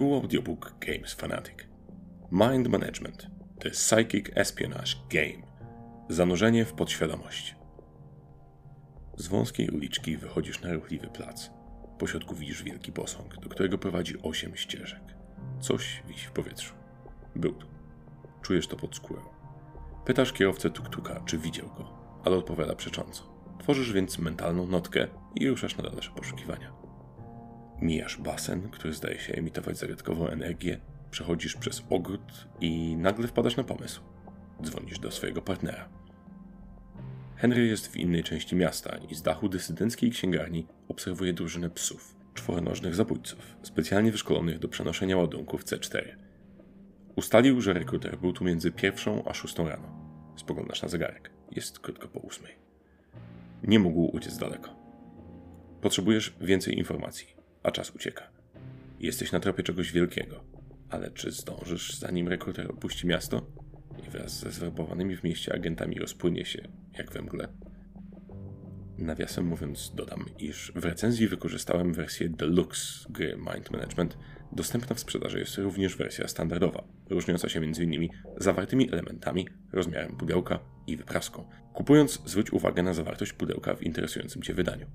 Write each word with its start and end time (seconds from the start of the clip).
Tytuł 0.00 0.14
audiobook 0.14 0.74
Games 0.86 1.12
Fanatic. 1.12 1.54
Mind 2.32 2.68
Management 2.68 3.26
The 3.58 3.70
Psychic 3.70 4.30
Espionage 4.34 4.92
Game. 5.10 5.46
Zanurzenie 6.08 6.64
w 6.64 6.72
podświadomość. 6.72 7.56
Z 9.16 9.28
wąskiej 9.28 9.68
uliczki 9.68 10.16
wychodzisz 10.16 10.60
na 10.60 10.72
ruchliwy 10.72 11.06
plac. 11.06 11.50
Po 11.98 12.06
środku 12.06 12.34
widzisz 12.34 12.62
wielki 12.62 12.92
posąg, 12.92 13.36
do 13.36 13.48
którego 13.48 13.78
prowadzi 13.78 14.22
osiem 14.22 14.56
ścieżek. 14.56 15.02
Coś 15.60 16.02
wisi 16.08 16.26
w 16.26 16.32
powietrzu. 16.32 16.74
Był 17.36 17.52
tu. 17.52 17.66
Czujesz 18.42 18.66
to 18.66 18.76
pod 18.76 18.96
skórą. 18.96 19.22
Pytasz 20.04 20.32
kierowcę 20.32 20.70
tuk-tuka, 20.70 21.24
czy 21.24 21.38
widział 21.38 21.66
go, 21.66 21.92
ale 22.24 22.36
odpowiada 22.36 22.74
przecząco. 22.74 23.22
Tworzysz 23.58 23.92
więc 23.92 24.18
mentalną 24.18 24.66
notkę 24.66 25.08
i 25.34 25.48
ruszasz 25.48 25.76
na 25.76 25.90
dalsze 25.90 26.10
poszukiwania. 26.10 26.79
Mijasz 27.82 28.16
basen, 28.16 28.70
który 28.70 28.94
zdaje 28.94 29.18
się 29.18 29.32
emitować 29.34 29.78
zagadkową 29.78 30.28
energię, 30.28 30.80
przechodzisz 31.10 31.56
przez 31.56 31.82
ogród 31.90 32.48
i 32.60 32.96
nagle 32.96 33.28
wpadasz 33.28 33.56
na 33.56 33.64
pomysł. 33.64 34.00
Dzwonisz 34.62 34.98
do 34.98 35.10
swojego 35.10 35.42
partnera. 35.42 35.88
Henry 37.36 37.66
jest 37.66 37.88
w 37.88 37.96
innej 37.96 38.22
części 38.22 38.56
miasta 38.56 38.98
i 39.10 39.14
z 39.14 39.22
dachu 39.22 39.48
dysydenckiej 39.48 40.10
księgarni 40.10 40.66
obserwuje 40.88 41.32
drużynę 41.32 41.70
psów, 41.70 42.16
czworonożnych 42.34 42.94
zabójców, 42.94 43.56
specjalnie 43.62 44.12
wyszkolonych 44.12 44.58
do 44.58 44.68
przenoszenia 44.68 45.16
ładunków 45.16 45.64
C4. 45.64 46.02
Ustalił, 47.16 47.60
że 47.60 47.72
rekruter 47.72 48.18
był 48.18 48.32
tu 48.32 48.44
między 48.44 48.72
pierwszą 48.72 49.24
a 49.24 49.34
szóstą 49.34 49.68
rano. 49.68 50.00
Spoglądasz 50.36 50.82
na 50.82 50.88
zegarek. 50.88 51.30
Jest 51.50 51.78
krótko 51.78 52.08
po 52.08 52.20
ósmej. 52.20 52.54
Nie 53.62 53.78
mógł 53.78 54.16
uciec 54.16 54.38
daleko. 54.38 54.76
Potrzebujesz 55.80 56.34
więcej 56.40 56.78
informacji, 56.78 57.39
a 57.62 57.70
czas 57.70 57.90
ucieka. 57.90 58.30
Jesteś 59.00 59.32
na 59.32 59.40
tropie 59.40 59.62
czegoś 59.62 59.92
wielkiego, 59.92 60.44
ale 60.90 61.10
czy 61.10 61.30
zdążysz, 61.30 61.98
zanim 61.98 62.28
rekruter 62.28 62.70
opuści 62.70 63.06
miasto 63.06 63.46
i 64.06 64.10
wraz 64.10 64.40
ze 64.40 64.50
zwerbowanymi 64.50 65.16
w 65.16 65.24
mieście 65.24 65.54
agentami 65.54 65.98
rozpłynie 65.98 66.44
się, 66.44 66.68
jak 66.98 67.12
we 67.12 67.22
mgle? 67.22 67.48
Nawiasem 68.98 69.46
mówiąc, 69.46 69.92
dodam, 69.94 70.24
iż 70.38 70.72
w 70.74 70.84
recenzji 70.84 71.28
wykorzystałem 71.28 71.92
wersję 71.92 72.28
Deluxe 72.28 73.06
gry 73.10 73.36
Mind 73.36 73.70
Management. 73.70 74.18
Dostępna 74.52 74.96
w 74.96 75.00
sprzedaży 75.00 75.38
jest 75.38 75.58
również 75.58 75.96
wersja 75.96 76.28
standardowa, 76.28 76.84
różniąca 77.10 77.48
się 77.48 77.60
m.in. 77.60 78.08
zawartymi 78.36 78.92
elementami, 78.92 79.48
rozmiarem 79.72 80.16
pudełka 80.16 80.58
i 80.86 80.96
wypraską. 80.96 81.48
Kupując, 81.72 82.22
zwróć 82.24 82.52
uwagę 82.52 82.82
na 82.82 82.94
zawartość 82.94 83.32
pudełka 83.32 83.74
w 83.74 83.82
interesującym 83.82 84.42
Cię 84.42 84.54
wydaniu. 84.54 84.86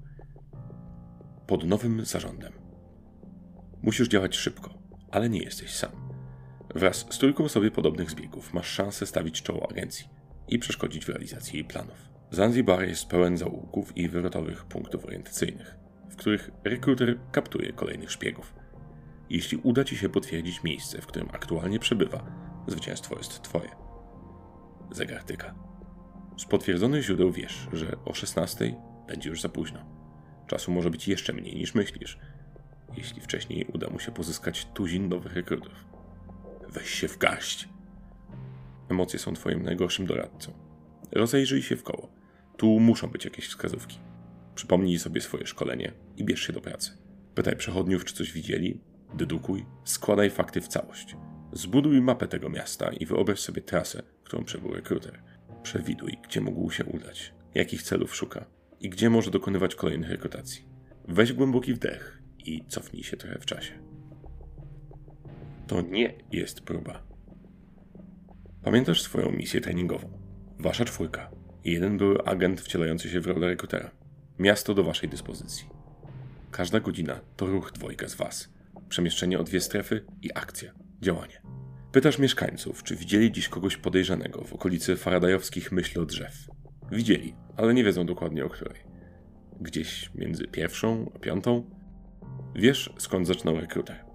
Pod 1.47 1.63
nowym 1.63 2.05
zarządem. 2.05 2.53
Musisz 3.81 4.07
działać 4.07 4.35
szybko, 4.35 4.73
ale 5.11 5.29
nie 5.29 5.39
jesteś 5.39 5.75
sam. 5.75 5.91
Wraz 6.75 7.05
z 7.09 7.17
trójką 7.17 7.49
sobie 7.49 7.71
podobnych 7.71 8.11
zbiegów 8.11 8.53
masz 8.53 8.67
szansę 8.67 9.05
stawić 9.05 9.41
czoło 9.41 9.71
agencji 9.71 10.09
i 10.47 10.59
przeszkodzić 10.59 11.05
w 11.05 11.09
realizacji 11.09 11.55
jej 11.55 11.65
planów. 11.65 12.09
Zanzibar 12.31 12.87
jest 12.87 13.07
pełen 13.07 13.37
zaułków 13.37 13.97
i 13.97 14.09
wywrotowych 14.09 14.65
punktów 14.65 15.05
orientacyjnych, 15.05 15.75
w 16.09 16.15
których 16.15 16.51
rekruter 16.63 17.17
kaptuje 17.31 17.73
kolejnych 17.73 18.11
szpiegów. 18.11 18.53
Jeśli 19.29 19.57
uda 19.57 19.83
Ci 19.83 19.97
się 19.97 20.09
potwierdzić 20.09 20.63
miejsce, 20.63 21.01
w 21.01 21.07
którym 21.07 21.29
aktualnie 21.33 21.79
przebywa, 21.79 22.25
zwycięstwo 22.67 23.17
jest 23.17 23.41
Twoje. 23.41 23.69
Zegar 24.91 25.23
tyka. 25.23 25.55
Z 26.37 26.45
potwierdzonych 26.45 27.03
źródeł 27.03 27.31
wiesz, 27.31 27.67
że 27.73 27.97
o 28.05 28.13
16 28.13 28.75
będzie 29.07 29.29
już 29.29 29.41
za 29.41 29.49
późno. 29.49 30.04
Czasu 30.47 30.71
może 30.71 30.89
być 30.89 31.07
jeszcze 31.07 31.33
mniej 31.33 31.55
niż 31.55 31.75
myślisz, 31.75 32.17
jeśli 32.97 33.21
wcześniej 33.21 33.65
uda 33.73 33.89
mu 33.89 33.99
się 33.99 34.11
pozyskać 34.11 34.67
tuzin 34.73 35.09
nowych 35.09 35.33
rekrutów. 35.33 35.85
Weź 36.69 36.89
się 36.89 37.07
w 37.07 37.17
garść. 37.17 37.69
Emocje 38.89 39.19
są 39.19 39.33
Twoim 39.33 39.63
najgorszym 39.63 40.05
doradcą. 40.05 40.53
Rozejrzyj 41.11 41.61
się 41.61 41.75
w 41.75 41.83
koło. 41.83 42.09
Tu 42.57 42.79
muszą 42.79 43.07
być 43.07 43.25
jakieś 43.25 43.47
wskazówki. 43.47 43.99
Przypomnij 44.55 44.99
sobie 44.99 45.21
swoje 45.21 45.47
szkolenie 45.47 45.91
i 46.17 46.23
bierz 46.23 46.47
się 46.47 46.53
do 46.53 46.61
pracy. 46.61 46.97
Pytaj 47.35 47.55
przechodniów, 47.55 48.05
czy 48.05 48.13
coś 48.13 48.31
widzieli, 48.31 48.81
dedukuj, 49.13 49.65
składaj 49.83 50.29
fakty 50.29 50.61
w 50.61 50.67
całość. 50.67 51.15
Zbuduj 51.53 52.01
mapę 52.01 52.27
tego 52.27 52.49
miasta 52.49 52.89
i 52.89 53.05
wyobraź 53.05 53.39
sobie 53.39 53.61
trasę, 53.61 54.03
którą 54.23 54.43
przebył 54.43 54.73
rekruter. 54.73 55.23
Przewiduj, 55.63 56.17
gdzie 56.23 56.41
mógł 56.41 56.71
się 56.71 56.85
udać, 56.85 57.33
jakich 57.55 57.83
celów 57.83 58.15
szuka 58.15 58.45
i 58.85 58.89
gdzie 58.89 59.09
może 59.09 59.31
dokonywać 59.31 59.75
kolejnych 59.75 60.09
rekrutacji. 60.09 60.65
Weź 61.07 61.33
głęboki 61.33 61.73
wdech 61.73 62.21
i 62.45 62.65
cofnij 62.67 63.03
się 63.03 63.17
trochę 63.17 63.39
w 63.39 63.45
czasie. 63.45 63.73
To 65.67 65.81
nie 65.81 66.13
jest 66.31 66.61
próba. 66.61 67.03
Pamiętasz 68.63 69.01
swoją 69.01 69.31
misję 69.31 69.61
treningową? 69.61 70.19
Wasza 70.59 70.85
czwórka 70.85 71.31
jeden 71.63 71.97
były 71.97 72.23
agent 72.25 72.61
wcielający 72.61 73.09
się 73.09 73.19
w 73.19 73.27
rolę 73.27 73.47
rekrutera. 73.47 73.91
Miasto 74.39 74.73
do 74.73 74.83
waszej 74.83 75.09
dyspozycji. 75.09 75.65
Każda 76.51 76.79
godzina 76.79 77.19
to 77.37 77.45
ruch 77.45 77.71
dwojga 77.71 78.07
z 78.07 78.15
was. 78.15 78.53
Przemieszczenie 78.89 79.39
o 79.39 79.43
dwie 79.43 79.61
strefy 79.61 80.05
i 80.21 80.29
akcja. 80.35 80.73
Działanie. 81.01 81.41
Pytasz 81.91 82.19
mieszkańców, 82.19 82.83
czy 82.83 82.95
widzieli 82.95 83.31
dziś 83.31 83.49
kogoś 83.49 83.77
podejrzanego 83.77 84.43
w 84.43 84.53
okolicy 84.53 84.95
faradajowskich 84.95 85.71
myślodrzew. 85.71 86.47
Widzieli, 86.91 87.35
ale 87.57 87.73
nie 87.73 87.83
wiedzą 87.83 88.05
dokładnie 88.05 88.45
o 88.45 88.49
której. 88.49 88.79
Gdzieś 89.61 90.11
między 90.15 90.47
pierwszą 90.47 91.11
a 91.15 91.19
piątą? 91.19 91.63
Wiesz, 92.55 92.93
skąd 92.97 93.27
zaczynał 93.27 93.59
rekruter. 93.59 94.05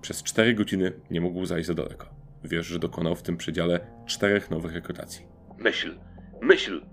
Przez 0.00 0.22
cztery 0.22 0.54
godziny 0.54 0.92
nie 1.10 1.20
mógł 1.20 1.46
zajść 1.46 1.66
za 1.66 1.74
daleko. 1.74 2.06
Wiesz, 2.44 2.66
że 2.66 2.78
dokonał 2.78 3.14
w 3.14 3.22
tym 3.22 3.36
przedziale 3.36 3.80
czterech 4.06 4.50
nowych 4.50 4.72
rekrutacji. 4.72 5.26
Myśl, 5.58 5.98
myśl! 6.42 6.86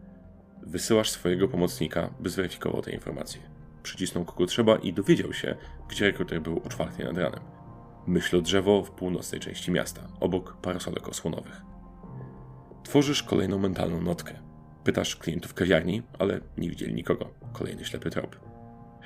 Wysyłasz 0.64 1.10
swojego 1.10 1.48
pomocnika, 1.48 2.14
by 2.20 2.30
zweryfikował 2.30 2.82
te 2.82 2.92
informacje. 2.92 3.42
Przycisnął 3.84 4.26
kogo 4.26 4.46
trzeba 4.46 4.76
i 4.76 4.94
dowiedział 4.94 5.34
się, 5.34 5.56
gdzie 5.90 6.06
rekruter 6.06 6.42
był 6.42 6.62
o 6.66 6.70
czwartej 6.70 7.06
nad 7.06 7.18
ranem. 7.18 7.40
Myśl 8.08 8.38
o 8.38 8.42
drzewo 8.42 8.84
w 8.84 8.92
północnej 8.92 9.42
części 9.42 9.72
miasta, 9.72 10.02
obok 10.20 10.58
parasolek 10.62 11.08
osłonowych. 11.08 11.62
Tworzysz 12.84 13.24
kolejną 13.24 13.58
mentalną 13.58 14.02
notkę. 14.02 14.49
Pytasz 14.84 15.16
klientów 15.16 15.54
kawiarni, 15.54 16.02
ale 16.20 16.40
nie 16.58 16.70
widzieli 16.70 16.94
nikogo. 16.94 17.34
Kolejny 17.54 17.86
ślepy 17.86 18.10
trop. 18.10 18.40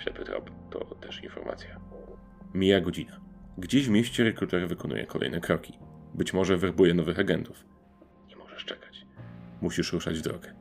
Ślepy 0.04 0.24
trop 0.24 0.52
to 0.70 0.80
też 0.96 1.24
informacja. 1.24 1.80
Mija 2.54 2.82
godzina. 2.82 3.20
Gdzieś 3.58 3.88
w 3.88 3.90
mieście 3.90 4.24
rekruter 4.24 4.68
wykonuje 4.68 5.06
kolejne 5.06 5.42
kroki. 5.42 5.74
Być 6.14 6.34
może 6.34 6.58
werbuje 6.58 6.94
nowych 6.94 7.20
agentów. 7.20 7.66
Nie 8.28 8.36
możesz 8.36 8.66
czekać. 8.66 9.06
Musisz 9.62 9.94
ruszać 9.94 10.20
w 10.20 10.22
drogę. 10.22 10.54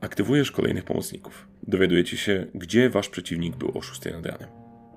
Aktywujesz 0.00 0.52
kolejnych 0.52 0.84
pomocników. 0.84 1.48
Dowiadujecie 1.62 2.16
się, 2.16 2.46
gdzie 2.54 2.90
wasz 2.90 3.08
przeciwnik 3.08 3.56
był 3.56 3.78
o 3.78 3.82
6 3.82 4.04
nad 4.04 4.26
ranem. 4.26 4.48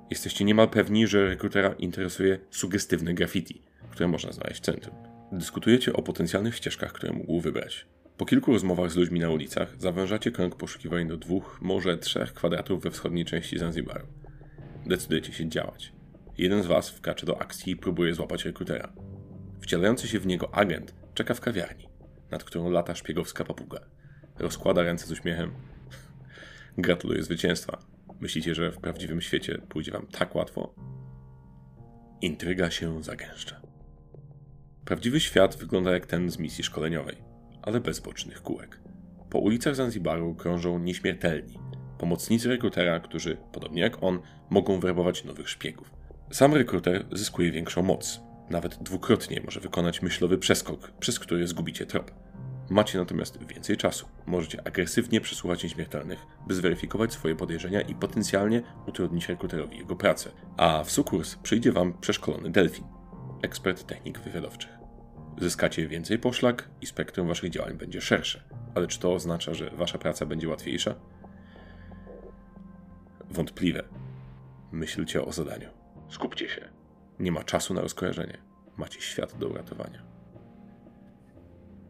Jesteście 0.10 0.46
niemal 0.46 0.70
pewni, 0.70 1.08
że 1.08 1.26
rekrutera 1.26 1.74
interesuje 1.74 2.40
sugestywne 2.50 3.14
graffiti, 3.14 3.62
które 3.90 4.08
można 4.08 4.32
znaleźć 4.32 4.62
w 4.62 4.66
centrum. 4.66 4.96
Dyskutujecie 5.32 5.94
o 5.94 6.02
potencjalnych 6.02 6.56
ścieżkach, 6.56 6.94
które 6.94 7.14
mógł 7.14 7.40
wybrać. 7.40 7.88
Po 8.20 8.26
kilku 8.26 8.54
rozmowach 8.54 8.92
z 8.92 8.96
ludźmi 8.96 9.20
na 9.20 9.30
ulicach 9.30 9.76
zawężacie 9.78 10.32
krąg 10.32 10.56
poszukiwań 10.56 11.08
do 11.08 11.18
dwóch, 11.18 11.60
może 11.62 11.98
trzech 11.98 12.34
kwadratów 12.34 12.84
we 12.84 12.92
wschodniej 12.92 13.26
części 13.26 13.60
Zanzibaru. 13.60 14.08
Decydujecie 14.86 15.34
się 15.34 15.50
działać. 15.50 15.94
Jeden 16.38 16.64
z 16.64 16.66
was 16.66 16.90
wkracza 16.90 17.26
do 17.26 17.42
akcji 17.42 17.74
i 17.74 17.76
próbuje 17.76 18.14
złapać 18.14 18.46
rekrutera. 18.46 18.94
Wcielający 19.62 20.08
się 20.08 20.20
w 20.20 20.28
niego 20.28 20.56
agent 20.56 20.96
czeka 21.14 21.34
w 21.34 21.42
kawiarni, 21.42 21.90
nad 22.32 22.44
którą 22.44 22.70
lata 22.70 22.96
szpiegowska 22.96 23.46
papuga. 23.46 23.80
Rozkłada 24.40 24.84
ręce 24.84 25.08
z 25.08 25.12
uśmiechem. 25.12 25.52
Gratuluję 26.78 27.24
zwycięstwa. 27.24 27.80
Myślicie, 28.20 28.56
że 28.56 28.72
w 28.72 28.78
prawdziwym 28.78 29.22
świecie 29.22 29.58
pójdzie 29.70 29.92
wam 29.92 30.08
tak 30.08 30.36
łatwo? 30.36 30.74
Intryga 32.22 32.72
się 32.72 33.04
zagęszcza. 33.04 33.62
Prawdziwy 34.86 35.20
świat 35.20 35.56
wygląda 35.58 35.92
jak 35.92 36.06
ten 36.06 36.30
z 36.30 36.38
misji 36.38 36.64
szkoleniowej, 36.64 37.29
ale 37.62 37.80
bez 37.80 38.00
bocznych 38.00 38.42
kółek. 38.42 38.80
Po 39.30 39.40
ulicach 39.40 39.76
Zanzibaru 39.76 40.36
krążą 40.36 40.80
nieśmiertelni, 40.80 41.60
pomocnicy 41.98 42.50
rekrutera, 42.50 43.00
którzy, 43.00 43.38
podobnie 43.52 43.82
jak 43.82 44.04
on, 44.04 44.20
mogą 44.50 44.80
werbować 44.80 45.24
nowych 45.24 45.50
szpiegów. 45.50 45.92
Sam 46.32 46.54
rekruter 46.54 47.06
zyskuje 47.12 47.52
większą 47.52 47.84
moc. 47.84 48.22
Nawet 48.50 48.84
dwukrotnie 48.84 49.42
może 49.46 49.60
wykonać 49.60 50.02
myślowy 50.02 50.38
przeskok, 50.38 50.92
przez 50.92 51.20
który 51.20 51.48
zgubicie 51.48 51.86
trop. 51.86 52.12
Macie 52.70 52.98
natomiast 53.00 53.46
więcej 53.46 53.78
czasu. 53.78 54.08
Możecie 54.26 54.68
agresywnie 54.68 55.22
przesłuchać 55.22 55.64
nieśmiertelnych, 55.64 56.20
by 56.48 56.56
zweryfikować 56.56 57.14
swoje 57.14 57.36
podejrzenia 57.36 57.82
i 57.82 57.96
potencjalnie 57.96 58.62
utrudnić 58.88 59.30
rekruterowi 59.30 59.78
jego 59.78 59.96
pracę. 59.96 60.32
A 60.58 60.84
w 60.84 60.92
sukurs 60.92 61.36
przyjdzie 61.36 61.72
wam 61.72 61.94
przeszkolony 61.94 62.50
delfin, 62.50 62.86
ekspert 63.42 63.86
technik 63.88 64.20
wywiadowczych. 64.20 64.79
Zyskacie 65.42 65.88
więcej 65.88 66.20
poszlak 66.20 66.70
i 66.82 66.86
spektrum 66.86 67.28
waszych 67.28 67.50
działań 67.50 67.78
będzie 67.78 68.02
szersze. 68.02 68.44
Ale 68.76 68.88
czy 68.88 69.00
to 69.00 69.14
oznacza, 69.14 69.54
że 69.54 69.70
wasza 69.70 69.98
praca 69.98 70.26
będzie 70.26 70.50
łatwiejsza? 70.50 70.96
Wątpliwe. 73.30 73.84
Myślcie 74.72 75.26
o 75.26 75.32
zadaniu. 75.32 75.70
Skupcie 76.10 76.50
się. 76.50 76.70
Nie 77.20 77.32
ma 77.32 77.44
czasu 77.44 77.74
na 77.74 77.82
rozkojarzenie. 77.82 78.38
Macie 78.78 79.02
świat 79.02 79.38
do 79.38 79.48
uratowania. 79.48 80.04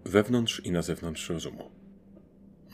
Wewnątrz 0.06 0.62
i 0.66 0.72
na 0.72 0.82
zewnątrz 0.82 1.30
rozumu. 1.30 1.72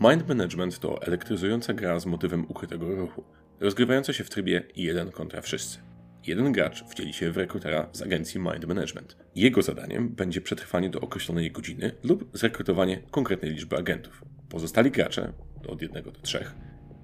Mind 0.01 0.27
Management 0.27 0.79
to 0.79 1.01
elektryzująca 1.01 1.73
gra 1.73 1.99
z 1.99 2.05
motywem 2.05 2.45
ukrytego 2.49 2.95
ruchu, 2.95 3.23
rozgrywająca 3.59 4.13
się 4.13 4.23
w 4.23 4.29
trybie 4.29 4.63
jeden 4.75 5.11
kontra 5.11 5.41
wszyscy. 5.41 5.79
Jeden 6.27 6.51
gracz 6.51 6.83
wcieli 6.83 7.13
się 7.13 7.31
w 7.31 7.37
rekrutera 7.37 7.89
z 7.91 8.01
agencji 8.01 8.39
Mind 8.39 8.65
Management. 8.65 9.17
Jego 9.35 9.61
zadaniem 9.61 10.09
będzie 10.09 10.41
przetrwanie 10.41 10.89
do 10.89 11.01
określonej 11.01 11.51
godziny 11.51 11.91
lub 12.03 12.29
zrekrutowanie 12.33 13.01
konkretnej 13.11 13.51
liczby 13.51 13.77
agentów. 13.77 14.23
Pozostali 14.49 14.91
gracze, 14.91 15.33
od 15.67 15.81
jednego 15.81 16.11
do 16.11 16.19
trzech, 16.19 16.55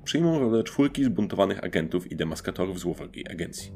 przyjmą 0.04 0.40
rolę 0.40 0.64
czwórki 0.64 1.04
zbuntowanych 1.04 1.64
agentów 1.64 2.12
i 2.12 2.16
demaskatorów 2.16 2.80
złowrogiej 2.80 3.26
agencji. 3.32 3.72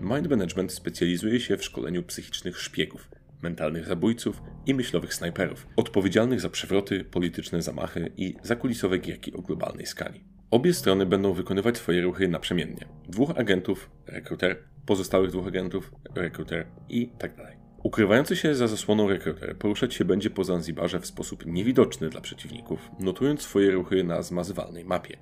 Mind 0.00 0.30
Management 0.30 0.72
specjalizuje 0.72 1.40
się 1.40 1.56
w 1.56 1.64
szkoleniu 1.64 2.02
psychicznych 2.02 2.60
szpiegów, 2.60 3.10
mentalnych 3.42 3.86
zabójców 3.86 4.42
i 4.66 4.74
myślowych 4.74 5.14
snajperów, 5.14 5.66
odpowiedzialnych 5.76 6.40
za 6.40 6.50
przewroty, 6.50 7.04
polityczne 7.04 7.62
zamachy 7.62 8.12
i 8.16 8.34
zakulisowe 8.42 8.98
gierki 8.98 9.32
o 9.32 9.42
globalnej 9.42 9.86
skali. 9.86 10.33
Obie 10.54 10.74
strony 10.74 11.06
będą 11.06 11.32
wykonywać 11.32 11.76
swoje 11.76 12.02
ruchy 12.02 12.28
naprzemiennie. 12.28 12.84
Dwóch 13.08 13.30
agentów, 13.36 13.90
rekruter, 14.06 14.56
pozostałych 14.86 15.30
dwóch 15.30 15.46
agentów, 15.46 15.92
rekruter 16.14 16.66
i 16.88 17.08
tak 17.18 17.36
dalej. 17.36 17.56
Ukrywający 17.82 18.36
się 18.36 18.54
za 18.54 18.68
zasłoną 18.68 19.08
rekruter 19.08 19.56
poruszać 19.58 19.94
się 19.94 20.04
będzie 20.04 20.30
po 20.30 20.44
Zanzibarze 20.44 21.00
w 21.00 21.06
sposób 21.06 21.46
niewidoczny 21.46 22.08
dla 22.08 22.20
przeciwników, 22.20 22.90
notując 23.00 23.42
swoje 23.42 23.70
ruchy 23.70 24.04
na 24.04 24.22
zmazywalnej 24.22 24.84
mapie. 24.84 25.16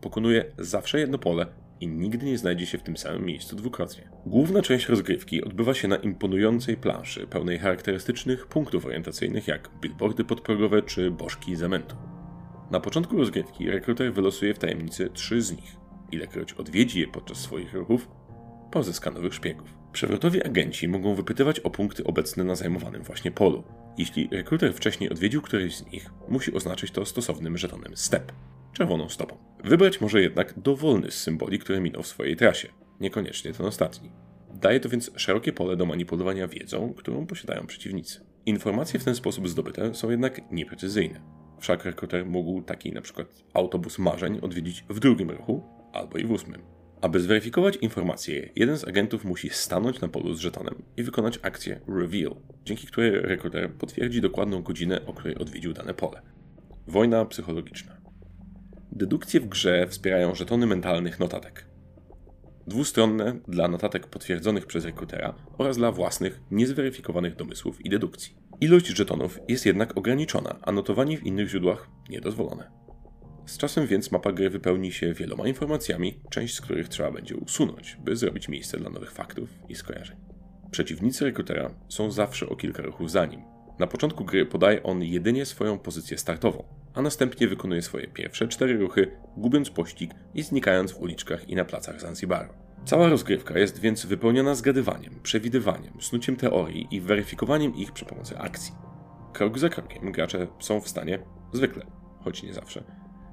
Pokonuje 0.00 0.44
zawsze 0.58 1.00
jedno 1.00 1.18
pole 1.18 1.46
i 1.80 1.88
nigdy 1.88 2.26
nie 2.26 2.38
znajdzie 2.38 2.66
się 2.66 2.78
w 2.78 2.82
tym 2.82 2.96
samym 2.96 3.24
miejscu 3.24 3.56
dwukrotnie. 3.56 4.08
Główna 4.26 4.62
część 4.62 4.88
rozgrywki 4.88 5.44
odbywa 5.44 5.74
się 5.74 5.88
na 5.88 5.96
imponującej 5.96 6.76
planszy, 6.76 7.26
pełnej 7.26 7.58
charakterystycznych 7.58 8.46
punktów 8.46 8.86
orientacyjnych 8.86 9.48
jak 9.48 9.70
billboardy 9.80 10.24
podprogowe 10.24 10.82
czy 10.82 11.10
bożki 11.10 11.56
zamętu. 11.56 11.96
Na 12.74 12.80
początku 12.80 13.16
rozgrywki 13.16 13.70
rekruter 13.70 14.12
wylosuje 14.12 14.54
w 14.54 14.58
tajemnicy 14.58 15.10
trzy 15.12 15.42
z 15.42 15.52
nich. 15.52 15.76
Ilekroć 16.12 16.52
odwiedzi 16.52 17.00
je 17.00 17.06
podczas 17.06 17.38
swoich 17.38 17.74
ruchów, 17.74 18.08
pozyska 18.70 19.10
nowych 19.10 19.34
szpiegów. 19.34 19.74
Przewrotowi 19.92 20.46
agenci 20.46 20.88
mogą 20.88 21.14
wypytywać 21.14 21.60
o 21.60 21.70
punkty 21.70 22.04
obecne 22.04 22.44
na 22.44 22.54
zajmowanym 22.54 23.02
właśnie 23.02 23.30
polu. 23.30 23.64
Jeśli 23.98 24.28
rekruter 24.32 24.74
wcześniej 24.74 25.10
odwiedził 25.10 25.42
któryś 25.42 25.76
z 25.76 25.86
nich, 25.86 26.10
musi 26.28 26.54
oznaczyć 26.54 26.90
to 26.90 27.06
stosownym 27.06 27.58
żetonem 27.58 27.96
STEP, 27.96 28.32
czerwoną 28.72 29.08
stopą. 29.08 29.36
Wybrać 29.64 30.00
może 30.00 30.22
jednak 30.22 30.58
dowolny 30.58 31.10
z 31.10 31.22
symboli, 31.22 31.58
które 31.58 31.80
minął 31.80 32.02
w 32.02 32.06
swojej 32.06 32.36
trasie, 32.36 32.68
niekoniecznie 33.00 33.52
ten 33.52 33.66
ostatni. 33.66 34.10
Daje 34.54 34.80
to 34.80 34.88
więc 34.88 35.10
szerokie 35.16 35.52
pole 35.52 35.76
do 35.76 35.86
manipulowania 35.86 36.48
wiedzą, 36.48 36.94
którą 36.96 37.26
posiadają 37.26 37.66
przeciwnicy. 37.66 38.20
Informacje 38.46 39.00
w 39.00 39.04
ten 39.04 39.14
sposób 39.14 39.48
zdobyte 39.48 39.94
są 39.94 40.10
jednak 40.10 40.52
nieprecyzyjne. 40.52 41.33
Wszak 41.64 41.84
rekruter 41.84 42.26
mógł 42.26 42.62
taki 42.62 42.92
na 42.92 43.00
przykład 43.00 43.26
autobus 43.54 43.98
marzeń 43.98 44.38
odwiedzić 44.42 44.84
w 44.88 45.00
drugim 45.00 45.30
ruchu 45.30 45.62
albo 45.92 46.18
i 46.18 46.24
w 46.24 46.30
ósmym. 46.30 46.62
Aby 47.00 47.20
zweryfikować 47.20 47.76
informacje, 47.76 48.50
jeden 48.56 48.78
z 48.78 48.84
agentów 48.84 49.24
musi 49.24 49.50
stanąć 49.50 50.00
na 50.00 50.08
polu 50.08 50.34
z 50.34 50.40
żetonem 50.40 50.82
i 50.96 51.02
wykonać 51.02 51.38
akcję 51.42 51.80
Reveal, 51.88 52.36
dzięki 52.64 52.86
której 52.86 53.10
rekruter 53.10 53.72
potwierdzi 53.72 54.20
dokładną 54.20 54.62
godzinę, 54.62 55.06
o 55.06 55.12
której 55.12 55.36
odwiedził 55.36 55.72
dane 55.72 55.94
pole. 55.94 56.22
Wojna 56.86 57.24
psychologiczna. 57.24 57.96
Dedukcje 58.92 59.40
w 59.40 59.48
grze 59.48 59.86
wspierają 59.88 60.34
żetony 60.34 60.66
mentalnych 60.66 61.20
notatek. 61.20 61.66
Dwustronne 62.66 63.40
dla 63.48 63.68
notatek 63.68 64.06
potwierdzonych 64.06 64.66
przez 64.66 64.84
rekrutera 64.84 65.34
oraz 65.58 65.76
dla 65.76 65.92
własnych, 65.92 66.40
niezweryfikowanych 66.50 67.36
domysłów 67.36 67.86
i 67.86 67.90
dedukcji. 67.90 68.36
Ilość 68.60 68.86
żetonów 68.86 69.38
jest 69.48 69.66
jednak 69.66 69.98
ograniczona, 69.98 70.58
a 70.62 70.72
notowanie 70.72 71.18
w 71.18 71.26
innych 71.26 71.48
źródłach 71.48 71.88
niedozwolone. 72.08 72.70
Z 73.46 73.58
czasem 73.58 73.86
więc 73.86 74.12
mapa 74.12 74.32
gry 74.32 74.50
wypełni 74.50 74.92
się 74.92 75.12
wieloma 75.12 75.48
informacjami, 75.48 76.20
część 76.30 76.54
z 76.54 76.60
których 76.60 76.88
trzeba 76.88 77.10
będzie 77.10 77.36
usunąć, 77.36 77.96
by 78.04 78.16
zrobić 78.16 78.48
miejsce 78.48 78.78
dla 78.78 78.90
nowych 78.90 79.12
faktów 79.12 79.48
i 79.68 79.74
skojarzeń. 79.74 80.16
Przeciwnicy 80.70 81.24
rekrutera 81.24 81.70
są 81.88 82.10
zawsze 82.10 82.48
o 82.48 82.56
kilka 82.56 82.82
ruchów 82.82 83.10
za 83.10 83.26
nim. 83.26 83.42
Na 83.78 83.86
początku 83.86 84.24
gry 84.24 84.46
podaje 84.46 84.82
on 84.82 85.02
jedynie 85.02 85.46
swoją 85.46 85.78
pozycję 85.78 86.18
startową, 86.18 86.64
a 86.94 87.02
następnie 87.02 87.48
wykonuje 87.48 87.82
swoje 87.82 88.08
pierwsze 88.08 88.48
cztery 88.48 88.78
ruchy, 88.78 89.16
gubiąc 89.36 89.70
pościg 89.70 90.10
i 90.34 90.42
znikając 90.42 90.92
w 90.92 91.00
uliczkach 91.00 91.48
i 91.48 91.56
na 91.56 91.64
placach 91.64 92.00
Zanzibaru. 92.00 92.63
Cała 92.84 93.08
rozgrywka 93.08 93.58
jest 93.58 93.80
więc 93.80 94.06
wypełniona 94.06 94.54
zgadywaniem, 94.54 95.20
przewidywaniem, 95.22 95.92
snuciem 96.00 96.36
teorii 96.36 96.88
i 96.90 97.00
weryfikowaniem 97.00 97.74
ich 97.74 97.92
przy 97.92 98.04
pomocy 98.04 98.38
akcji. 98.38 98.74
Krok 99.32 99.58
za 99.58 99.68
krokiem 99.68 100.12
gracze 100.12 100.46
są 100.58 100.80
w 100.80 100.88
stanie, 100.88 101.18
zwykle, 101.52 101.86
choć 102.20 102.42
nie 102.42 102.54
zawsze, 102.54 102.84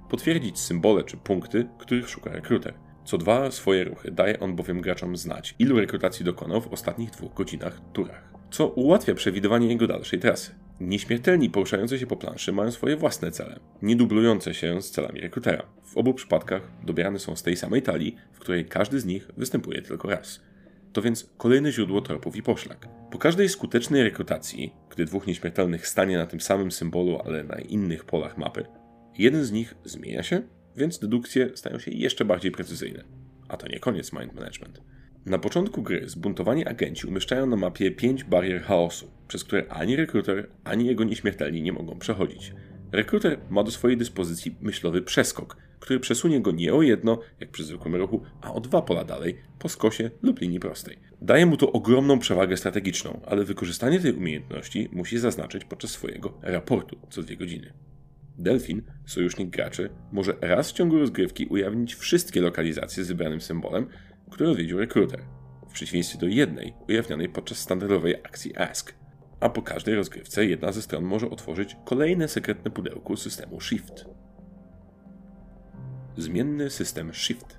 potwierdzić 0.09 0.59
symbole 0.59 1.03
czy 1.03 1.17
punkty, 1.17 1.67
których 1.79 2.09
szuka 2.09 2.31
rekruter. 2.31 2.73
Co 3.05 3.17
dwa 3.17 3.51
swoje 3.51 3.83
ruchy 3.83 4.11
daje 4.11 4.39
on 4.39 4.55
bowiem 4.55 4.81
graczom 4.81 5.17
znać, 5.17 5.55
ilu 5.59 5.79
rekrutacji 5.79 6.25
dokonał 6.25 6.61
w 6.61 6.67
ostatnich 6.67 7.09
dwóch 7.09 7.33
godzinach, 7.33 7.81
turach, 7.93 8.33
co 8.51 8.67
ułatwia 8.67 9.15
przewidywanie 9.15 9.67
jego 9.67 9.87
dalszej 9.87 10.19
trasy. 10.19 10.55
Nieśmiertelni 10.81 11.49
poruszający 11.49 11.99
się 11.99 12.07
po 12.07 12.15
planszy 12.15 12.51
mają 12.51 12.71
swoje 12.71 12.97
własne 12.97 13.31
cele, 13.31 13.59
nie 13.81 13.95
dublujące 13.95 14.53
się 14.53 14.81
z 14.81 14.91
celami 14.91 15.21
rekrutera. 15.21 15.63
W 15.83 15.97
obu 15.97 16.13
przypadkach 16.13 16.71
dobierane 16.83 17.19
są 17.19 17.35
z 17.35 17.43
tej 17.43 17.57
samej 17.57 17.81
talii, 17.81 18.15
w 18.31 18.39
której 18.39 18.65
każdy 18.65 18.99
z 18.99 19.05
nich 19.05 19.27
występuje 19.37 19.81
tylko 19.81 20.09
raz. 20.09 20.41
To 20.93 21.01
więc 21.01 21.29
kolejne 21.37 21.71
źródło 21.71 22.01
tropów 22.01 22.35
i 22.35 22.43
poszlak. 22.43 22.87
Po 23.11 23.17
każdej 23.17 23.49
skutecznej 23.49 24.03
rekrutacji, 24.03 24.73
gdy 24.89 25.05
dwóch 25.05 25.27
nieśmiertelnych 25.27 25.87
stanie 25.87 26.17
na 26.17 26.25
tym 26.25 26.41
samym 26.41 26.71
symbolu, 26.71 27.19
ale 27.25 27.43
na 27.43 27.55
innych 27.55 28.05
polach 28.05 28.37
mapy, 28.37 28.65
jeden 29.17 29.45
z 29.45 29.51
nich 29.51 29.75
zmienia 29.85 30.23
się, 30.23 30.41
więc 30.75 30.99
dedukcje 30.99 31.49
stają 31.55 31.79
się 31.79 31.91
jeszcze 31.91 32.25
bardziej 32.25 32.51
precyzyjne. 32.51 33.03
A 33.47 33.57
to 33.57 33.67
nie 33.67 33.79
koniec 33.79 34.13
mind 34.13 34.33
management. 34.33 34.81
Na 35.25 35.39
początku 35.39 35.81
gry 35.81 36.09
zbuntowani 36.09 36.65
agenci 36.65 37.07
umieszczają 37.07 37.45
na 37.45 37.55
mapie 37.55 37.91
5 37.91 38.23
barier 38.23 38.61
chaosu, 38.61 39.11
przez 39.27 39.43
które 39.43 39.65
ani 39.69 39.95
rekruter, 39.95 40.49
ani 40.63 40.85
jego 40.85 41.03
nieśmiertelni 41.03 41.61
nie 41.61 41.73
mogą 41.73 41.99
przechodzić. 41.99 42.53
Rekruter 42.91 43.39
ma 43.49 43.63
do 43.63 43.71
swojej 43.71 43.97
dyspozycji 43.97 44.55
myślowy 44.61 45.01
przeskok, 45.01 45.57
który 45.79 45.99
przesunie 45.99 46.41
go 46.41 46.51
nie 46.51 46.73
o 46.73 46.81
jedno, 46.81 47.19
jak 47.39 47.51
przy 47.51 47.63
zwykłym 47.63 47.95
ruchu, 47.95 48.21
a 48.41 48.53
o 48.53 48.59
dwa 48.59 48.81
pola 48.81 49.03
dalej, 49.03 49.37
po 49.59 49.69
skosie 49.69 50.11
lub 50.21 50.41
linii 50.41 50.59
prostej. 50.59 50.97
Daje 51.21 51.45
mu 51.45 51.57
to 51.57 51.71
ogromną 51.71 52.19
przewagę 52.19 52.57
strategiczną, 52.57 53.21
ale 53.25 53.43
wykorzystanie 53.43 53.99
tej 53.99 54.13
umiejętności 54.13 54.89
musi 54.91 55.19
zaznaczyć 55.19 55.65
podczas 55.65 55.91
swojego 55.91 56.33
raportu 56.41 56.97
co 57.09 57.23
dwie 57.23 57.37
godziny. 57.37 57.73
Delfin, 58.37 58.81
sojusznik 59.05 59.49
graczy, 59.49 59.89
może 60.11 60.33
raz 60.41 60.71
w 60.71 60.73
ciągu 60.73 60.99
rozgrywki 60.99 61.45
ujawnić 61.45 61.95
wszystkie 61.95 62.41
lokalizacje 62.41 63.03
z 63.03 63.07
wybranym 63.07 63.41
symbolem, 63.41 63.87
które 64.31 64.49
odwiedził 64.49 64.79
rekruter, 64.79 65.21
w 65.69 65.73
przeciwieństwie 65.73 66.19
do 66.19 66.27
jednej 66.27 66.73
ujawnionej 66.89 67.29
podczas 67.29 67.57
standardowej 67.57 68.15
akcji 68.15 68.57
Ask. 68.57 68.93
A 69.39 69.49
po 69.49 69.61
każdej 69.61 69.95
rozgrywce 69.95 70.45
jedna 70.45 70.71
ze 70.71 70.81
stron 70.81 71.03
może 71.03 71.29
otworzyć 71.29 71.77
kolejne 71.85 72.27
sekretne 72.27 72.71
pudełko 72.71 73.17
systemu 73.17 73.61
Shift. 73.61 74.05
Zmienny 76.17 76.69
system 76.69 77.13
Shift. 77.13 77.57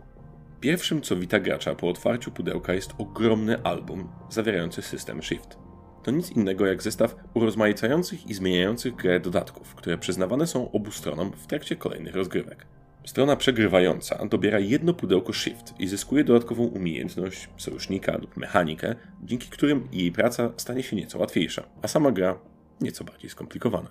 Pierwszym, 0.61 1.03
co 1.03 1.17
wita 1.17 1.41
gracza 1.41 1.75
po 1.75 1.89
otwarciu 1.89 2.31
pudełka 2.31 2.75
jest 2.75 2.93
ogromny 2.99 3.63
album 3.63 4.09
zawierający 4.31 4.83
system 4.83 5.23
Shift. 5.23 5.59
To 6.03 6.11
nic 6.11 6.31
innego 6.31 6.67
jak 6.67 6.83
zestaw 6.83 7.17
urozmaicających 7.35 8.27
i 8.27 8.35
zmieniających 8.35 8.95
grę 8.95 9.21
dodatków, 9.21 9.75
które 9.75 9.99
przyznawane 9.99 10.47
są 10.47 10.73
obu 10.73 10.91
stronom 10.91 11.33
w 11.33 11.47
trakcie 11.47 11.77
kolejnych 11.77 12.15
rozgrywek. 12.15 12.67
Strona 13.05 13.37
przegrywająca 13.37 14.27
dobiera 14.27 14.59
jedno 14.59 14.95
pudełko 14.95 15.33
Shift 15.33 15.75
i 15.79 15.89
zyskuje 15.89 16.25
dodatkową 16.25 16.65
umiejętność, 16.65 17.49
sojusznika 17.57 18.17
lub 18.17 18.37
mechanikę, 18.37 18.95
dzięki 19.23 19.49
którym 19.49 19.89
jej 19.93 20.13
praca 20.13 20.53
stanie 20.57 20.83
się 20.83 20.97
nieco 20.97 21.19
łatwiejsza, 21.19 21.63
a 21.83 21.89
sama 21.89 22.13
gra 22.13 22.39
nieco 22.81 23.05
bardziej 23.05 23.31
skomplikowana. 23.31 23.91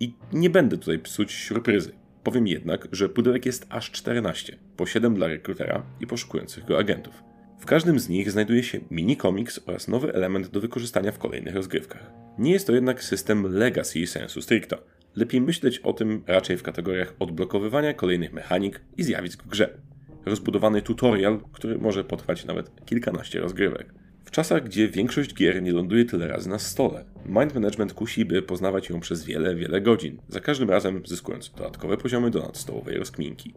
I 0.00 0.14
nie 0.32 0.50
będę 0.50 0.78
tutaj 0.78 0.98
psuć 0.98 1.44
surpryzy. 1.44 1.92
Powiem 2.22 2.46
jednak, 2.46 2.88
że 2.92 3.08
pudełek 3.08 3.46
jest 3.46 3.66
aż 3.68 3.90
14, 3.90 4.56
po 4.76 4.86
7 4.86 5.14
dla 5.14 5.26
rekrutera 5.26 5.82
i 6.00 6.06
poszukujących 6.06 6.64
go 6.64 6.78
agentów. 6.78 7.22
W 7.60 7.66
każdym 7.66 8.00
z 8.00 8.08
nich 8.08 8.30
znajduje 8.30 8.62
się 8.62 8.80
mini 8.90 9.16
komiks 9.16 9.60
oraz 9.66 9.88
nowy 9.88 10.14
element 10.14 10.48
do 10.48 10.60
wykorzystania 10.60 11.12
w 11.12 11.18
kolejnych 11.18 11.54
rozgrywkach. 11.54 12.10
Nie 12.38 12.52
jest 12.52 12.66
to 12.66 12.74
jednak 12.74 13.04
system 13.04 13.54
legacy 13.54 14.06
sensu 14.06 14.42
stricto, 14.42 14.78
lepiej 15.16 15.40
myśleć 15.40 15.78
o 15.78 15.92
tym 15.92 16.22
raczej 16.26 16.56
w 16.56 16.62
kategoriach 16.62 17.14
odblokowywania 17.18 17.94
kolejnych 17.94 18.32
mechanik 18.32 18.80
i 18.96 19.02
zjawisk 19.02 19.42
w 19.42 19.48
grze. 19.48 19.78
Rozbudowany 20.26 20.82
tutorial, 20.82 21.40
który 21.52 21.78
może 21.78 22.04
potrwać 22.04 22.44
nawet 22.44 22.84
kilkanaście 22.84 23.40
rozgrywek. 23.40 23.94
W 24.24 24.30
czasach, 24.30 24.64
gdzie 24.64 24.88
większość 24.88 25.34
gier 25.34 25.62
nie 25.62 25.72
ląduje 25.72 26.04
tyle 26.04 26.28
razy 26.28 26.48
na 26.48 26.58
stole, 26.58 27.04
mind 27.26 27.54
management 27.54 27.92
kusi, 27.92 28.24
by 28.24 28.42
poznawać 28.42 28.88
ją 28.88 29.00
przez 29.00 29.24
wiele, 29.24 29.54
wiele 29.54 29.80
godzin, 29.80 30.18
za 30.28 30.40
każdym 30.40 30.70
razem 30.70 31.02
zyskując 31.06 31.50
dodatkowe 31.50 31.96
poziomy 31.96 32.30
do 32.30 32.42
nadstołowej 32.42 32.96
rozkminki. 32.96 33.54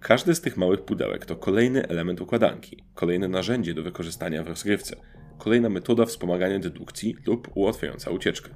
Każde 0.00 0.34
z 0.34 0.40
tych 0.40 0.56
małych 0.56 0.80
pudełek 0.80 1.26
to 1.26 1.36
kolejny 1.36 1.88
element 1.88 2.20
układanki, 2.20 2.84
kolejne 2.94 3.28
narzędzie 3.28 3.74
do 3.74 3.82
wykorzystania 3.82 4.44
w 4.44 4.48
rozgrywce, 4.48 4.96
kolejna 5.38 5.68
metoda 5.68 6.06
wspomagania 6.06 6.58
dedukcji 6.58 7.16
lub 7.26 7.48
ułatwiająca 7.54 8.10
ucieczkę. 8.10 8.50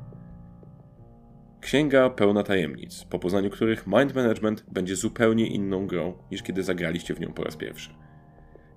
Księga 1.62 2.11
pełna 2.11 2.42
tajemnic, 2.42 3.04
po 3.04 3.19
poznaniu 3.19 3.50
których 3.50 3.87
Mind 3.87 4.14
Management 4.14 4.64
będzie 4.73 4.97
zupełnie 4.97 5.47
inną 5.47 5.87
grą 5.87 6.14
niż 6.31 6.42
kiedy 6.42 6.62
zagraliście 6.62 7.14
w 7.14 7.21
nią 7.21 7.33
po 7.33 7.45
raz 7.45 7.57
pierwszy. 7.57 7.90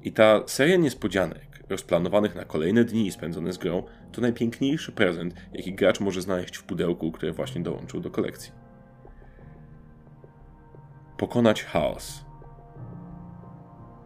I 0.03 0.11
ta 0.11 0.43
seria 0.47 0.75
niespodzianek, 0.75 1.63
rozplanowanych 1.69 2.35
na 2.35 2.45
kolejne 2.45 2.83
dni 2.83 3.11
spędzone 3.11 3.53
z 3.53 3.57
grą, 3.57 3.83
to 4.11 4.21
najpiękniejszy 4.21 4.91
prezent, 4.91 5.33
jaki 5.53 5.73
gracz 5.73 5.99
może 5.99 6.21
znaleźć 6.21 6.57
w 6.57 6.63
pudełku, 6.63 7.11
które 7.11 7.31
właśnie 7.31 7.61
dołączył 7.61 8.01
do 8.01 8.11
kolekcji. 8.11 8.51
Pokonać 11.17 11.63
chaos. 11.63 12.25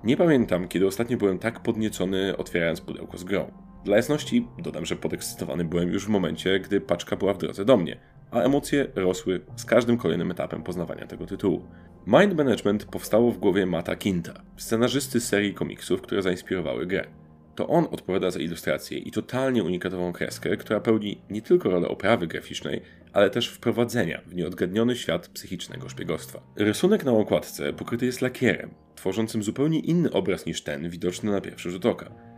Nie 0.04 0.18
pamiętam, 0.18 0.68
kiedy 0.68 0.88
ostatnio 0.88 1.18
byłem 1.18 1.40
tak 1.40 1.60
podniecony 1.60 2.38
otwierając 2.38 2.82
pudełko 2.82 3.18
z 3.18 3.24
grą. 3.24 3.52
Dla 3.84 3.98
jasności 3.98 4.48
dodam, 4.58 4.86
że 4.86 4.96
podekscytowany 4.96 5.66
byłem 5.66 5.90
już 5.90 6.06
w 6.06 6.10
momencie, 6.10 6.60
gdy 6.60 6.82
paczka 6.82 7.16
była 7.16 7.34
w 7.34 7.38
drodze 7.38 7.66
do 7.66 7.78
mnie, 7.78 7.98
a 8.32 8.42
emocje 8.42 8.88
rosły 8.96 9.42
z 9.56 9.66
każdym 9.66 9.98
kolejnym 9.98 10.32
etapem 10.32 10.64
poznawania 10.64 11.08
tego 11.08 11.26
tytułu. 11.26 11.66
Mind 12.08 12.38
Management 12.38 12.86
powstało 12.86 13.32
w 13.32 13.38
głowie 13.38 13.66
Mata 13.66 13.96
Kinta, 13.96 14.42
scenarzysty 14.58 15.20
serii 15.20 15.54
komiksów, 15.54 16.02
które 16.02 16.22
zainspirowały 16.22 16.86
grę. 16.86 17.08
To 17.56 17.68
on 17.68 17.88
odpowiada 17.92 18.32
za 18.32 18.40
ilustrację 18.40 18.98
i 18.98 19.12
totalnie 19.12 19.64
unikatową 19.64 20.14
kreskę, 20.14 20.58
która 20.58 20.80
pełni 20.80 21.22
nie 21.30 21.42
tylko 21.42 21.70
rolę 21.70 21.88
oprawy 21.88 22.28
graficznej, 22.28 22.82
ale 23.14 23.30
też 23.30 23.50
wprowadzenia 23.50 24.22
w 24.26 24.36
nieodgadniony 24.36 24.96
świat 24.96 25.28
psychicznego 25.28 25.90
szpiegostwa. 25.90 26.42
Rysunek 26.56 27.06
na 27.06 27.12
okładce 27.12 27.74
pokryty 27.74 28.06
jest 28.06 28.22
lakierem, 28.22 28.70
tworzącym 28.96 29.44
zupełnie 29.44 29.80
inny 29.80 30.12
obraz 30.12 30.46
niż 30.46 30.62
ten 30.62 30.90
widoczny 30.90 31.32
na 31.32 31.42
pierwszy 31.42 31.72
rzut 31.72 31.86
oka. 31.86 32.29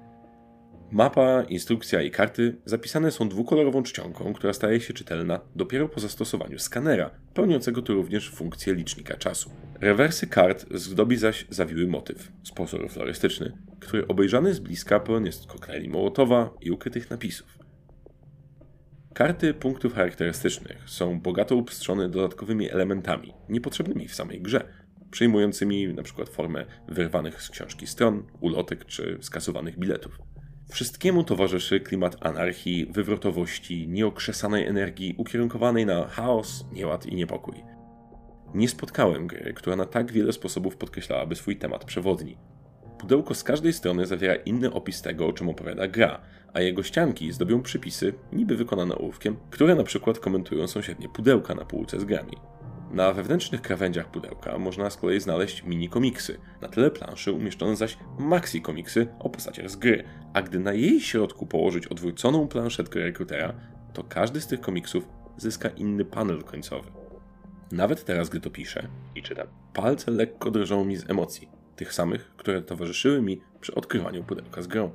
Mapa, 0.92 1.44
instrukcja 1.44 2.02
i 2.02 2.12
karty 2.12 2.56
zapisane 2.66 3.12
są 3.12 3.30
dwukolorową 3.30 3.84
czcionką, 3.84 4.34
która 4.34 4.54
staje 4.54 4.82
się 4.82 4.94
czytelna 4.94 5.40
dopiero 5.56 5.90
po 5.90 6.00
zastosowaniu 6.00 6.60
skanera, 6.60 7.12
pełniącego 7.34 7.82
tu 7.82 7.94
również 7.94 8.32
funkcję 8.32 8.74
licznika 8.74 9.18
czasu. 9.18 9.52
Rewersy 9.82 10.28
kart 10.28 10.66
zdobi 10.74 11.18
zaś 11.18 11.46
zawiły 11.50 11.88
motyw, 11.88 12.32
sposób 12.44 12.92
florystyczny, 12.92 13.58
który 13.80 14.08
obejrzany 14.08 14.54
z 14.54 14.60
bliska 14.60 15.00
pełen 15.00 15.26
jest 15.26 15.48
koktajli 15.48 15.90
Mołotowa 15.90 16.54
i 16.62 16.72
ukrytych 16.72 17.10
napisów. 17.10 17.58
Karty 19.14 19.54
punktów 19.54 19.94
charakterystycznych 19.94 20.78
są 20.86 21.20
bogato 21.20 21.56
upstrzone 21.56 22.10
dodatkowymi 22.10 22.72
elementami, 22.72 23.34
niepotrzebnymi 23.50 24.08
w 24.08 24.16
samej 24.16 24.42
grze, 24.42 24.74
przyjmującymi 25.12 25.84
np. 25.84 26.26
formę 26.26 26.66
wyrwanych 26.88 27.42
z 27.42 27.50
książki 27.50 27.88
stron, 27.88 28.24
ulotek 28.42 28.86
czy 28.86 29.18
skasowanych 29.22 29.80
biletów. 29.80 30.31
Wszystkiemu 30.72 31.24
towarzyszy 31.24 31.80
klimat 31.80 32.18
anarchii, 32.26 32.86
wywrotowości, 32.86 33.88
nieokrzesanej 33.88 34.68
energii 34.68 35.16
ukierunkowanej 35.18 35.86
na 35.86 36.08
chaos, 36.08 36.66
nieład 36.72 37.06
i 37.06 37.16
niepokój. 37.16 37.56
Nie 38.54 38.70
spotkałem 38.70 39.28
gry, 39.28 39.54
która 39.54 39.76
na 39.76 39.86
tak 39.86 40.12
wiele 40.12 40.34
sposobów 40.34 40.78
podkreślałaby 40.78 41.36
swój 41.36 41.58
temat 41.58 41.86
przewodni. 41.86 42.38
Pudełko 43.00 43.36
z 43.36 43.44
każdej 43.44 43.74
strony 43.74 44.06
zawiera 44.06 44.36
inny 44.36 44.74
opis 44.74 45.02
tego, 45.02 45.28
o 45.28 45.34
czym 45.34 45.50
opowiada 45.50 45.88
gra, 45.88 46.22
a 46.54 46.62
jego 46.62 46.84
ścianki 46.84 47.32
zdobią 47.32 47.62
przypisy, 47.62 48.14
niby 48.34 48.56
wykonane 48.56 48.96
ołówkiem, 48.96 49.38
które 49.50 49.76
na 49.76 49.84
przykład 49.84 50.20
komentują 50.20 50.68
sąsiednie 50.68 51.10
pudełka 51.10 51.56
na 51.56 51.66
półce 51.66 52.00
z 52.00 52.04
grami. 52.06 52.38
Na 52.94 53.14
wewnętrznych 53.14 53.62
krawędziach 53.62 54.12
pudełka 54.12 54.58
można 54.58 54.90
z 54.90 54.98
kolei 54.98 55.20
znaleźć 55.20 55.64
mini 55.64 55.90
komiksy, 55.90 56.38
na 56.62 56.68
tyle 56.68 56.92
planszy 56.92 57.32
umieszczone 57.32 57.76
zaś 57.76 57.98
maxi 58.20 58.62
komiksy 58.62 59.08
o 59.20 59.30
postaciach 59.30 59.70
z 59.70 59.76
gry, 59.76 60.04
a 60.34 60.42
gdy 60.42 60.60
na 60.60 60.74
jej 60.74 61.02
środku 61.02 61.46
położyć 61.48 61.88
odwróconą 61.88 62.48
planszetkę 62.48 63.00
rekrutera, 63.00 63.54
to 63.94 64.04
każdy 64.04 64.42
z 64.42 64.48
tych 64.48 64.62
komiksów 64.62 65.08
zyska 65.38 65.70
inny 65.70 66.06
panel 66.06 66.44
końcowy. 66.44 66.92
Nawet 67.72 68.06
teraz, 68.06 68.30
gdy 68.30 68.42
to 68.42 68.50
piszę 68.50 68.88
i 69.16 69.24
czytam, 69.24 69.48
palce 69.74 70.12
lekko 70.12 70.52
drżą 70.52 70.86
mi 70.86 70.98
z 70.98 71.10
emocji, 71.10 71.48
tych 71.76 71.94
samych, 71.94 72.32
które 72.38 72.62
towarzyszyły 72.62 73.22
mi 73.22 73.42
przy 73.62 73.76
odkrywaniu 73.76 74.24
pudełka 74.24 74.62
z 74.62 74.68
grą. 74.68 74.92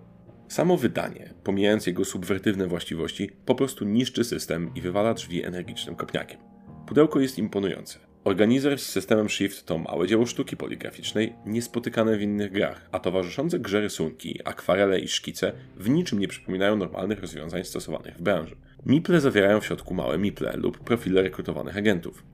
Samo 0.49 0.77
wydanie, 0.77 1.35
pomijając 1.45 1.87
jego 1.87 2.05
subwertywne 2.05 2.67
właściwości, 2.67 3.31
po 3.47 3.55
prostu 3.55 3.85
niszczy 3.85 4.25
system 4.25 4.71
i 4.75 4.81
wywala 4.81 5.15
drzwi 5.15 5.45
energicznym 5.45 5.97
kopniakiem. 5.97 6.46
Pudełko 6.87 7.21
jest 7.21 7.39
imponujące. 7.39 7.99
Organizer 8.25 8.79
z 8.79 8.87
systemem 8.87 9.29
Shift 9.29 9.67
to 9.67 9.79
małe 9.79 10.07
dzieło 10.07 10.27
sztuki 10.27 10.57
poligraficznej, 10.57 11.35
niespotykane 11.47 12.17
w 12.17 12.23
innych 12.23 12.53
grach, 12.53 12.89
a 12.93 12.99
towarzyszące 12.99 13.59
grze 13.59 13.81
rysunki, 13.81 14.41
akwarele 14.45 15.01
i 15.01 15.09
szkice 15.09 15.53
w 15.77 15.89
niczym 15.89 16.19
nie 16.19 16.29
przypominają 16.29 16.77
normalnych 16.77 17.21
rozwiązań 17.21 17.65
stosowanych 17.65 18.17
w 18.17 18.23
branży. 18.23 18.57
Miple 18.87 19.21
zawierają 19.21 19.61
w 19.61 19.67
środku 19.67 19.95
małe 19.95 20.19
miple 20.19 20.57
lub 20.57 20.79
profile 20.79 21.23
rekrutowanych 21.23 21.77
agentów. 21.77 22.25